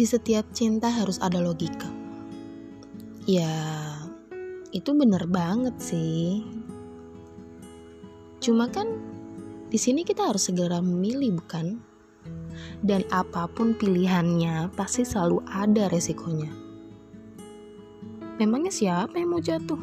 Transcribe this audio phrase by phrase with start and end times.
[0.00, 1.84] di setiap cinta harus ada logika.
[3.28, 3.52] Ya,
[4.72, 6.40] itu bener banget sih.
[8.40, 8.88] Cuma kan
[9.68, 11.84] di sini kita harus segera memilih, bukan?
[12.80, 16.48] Dan apa pun pilihannya, pasti selalu ada resikonya.
[18.40, 19.76] Memangnya siapa yang mau jatuh?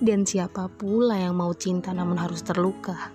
[0.00, 3.12] Dan siapa pula yang mau cinta namun harus terluka?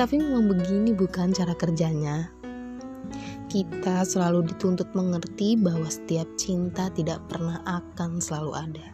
[0.00, 2.43] Tapi memang begini bukan cara kerjanya.
[3.50, 8.86] Kita selalu dituntut mengerti bahwa setiap cinta tidak pernah akan selalu ada.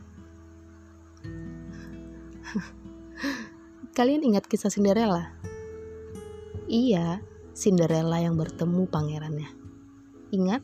[3.97, 5.33] Kalian ingat kisah Cinderella?
[6.71, 7.25] Iya,
[7.57, 9.51] Cinderella yang bertemu pangerannya.
[10.31, 10.63] Ingat?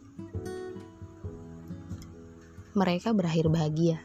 [2.76, 3.98] Mereka berakhir bahagia.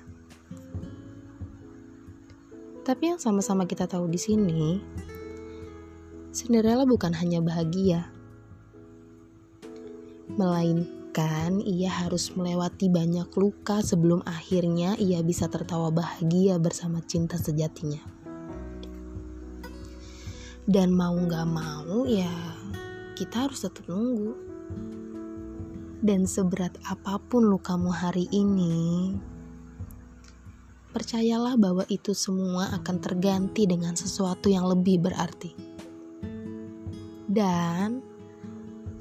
[2.82, 4.82] Tapi yang sama-sama kita tahu di sini,
[6.34, 8.10] Cinderella bukan hanya bahagia,
[10.36, 18.00] melainkan ia harus melewati banyak luka sebelum akhirnya ia bisa tertawa bahagia bersama cinta sejatinya.
[20.64, 22.32] Dan mau gak mau ya
[23.20, 24.34] kita harus tetap nunggu.
[26.02, 29.14] Dan seberat apa pun lukamu hari ini,
[30.92, 35.54] percayalah bahwa itu semua akan terganti dengan sesuatu yang lebih berarti.
[37.30, 38.11] Dan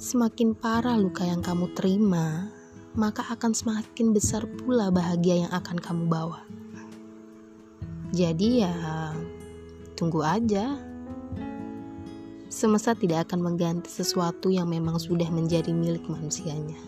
[0.01, 2.49] semakin parah luka yang kamu terima,
[2.97, 6.41] maka akan semakin besar pula bahagia yang akan kamu bawa.
[8.17, 8.73] Jadi ya,
[10.01, 10.81] tunggu aja.
[12.49, 16.81] Semesta tidak akan mengganti sesuatu yang memang sudah menjadi milik manusianya.